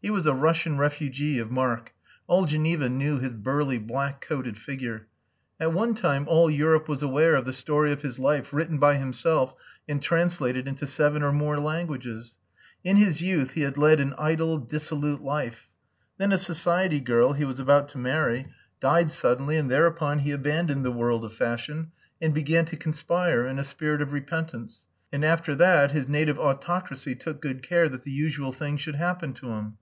[0.00, 1.92] He was a Russian refugee of mark.
[2.28, 5.08] All Geneva knew his burly black coated figure.
[5.58, 8.94] At one time all Europe was aware of the story of his life written by
[8.96, 9.56] himself
[9.88, 12.36] and translated into seven or more languages.
[12.84, 15.68] In his youth he had led an idle, dissolute life.
[16.16, 18.46] Then a society girl he was about to marry
[18.80, 21.90] died suddenly and thereupon he abandoned the world of fashion,
[22.22, 27.16] and began to conspire in a spirit of repentance, and, after that, his native autocracy
[27.16, 29.76] took good care that the usual things should happen to him.